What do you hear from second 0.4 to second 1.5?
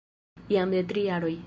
Jam de tri jaroj.